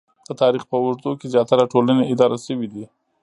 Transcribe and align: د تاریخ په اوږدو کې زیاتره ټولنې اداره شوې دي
د 0.27 0.29
تاریخ 0.41 0.63
په 0.71 0.75
اوږدو 0.83 1.11
کې 1.19 1.27
زیاتره 1.33 1.63
ټولنې 1.73 2.03
اداره 2.13 2.37
شوې 2.45 2.67
دي 2.73 2.85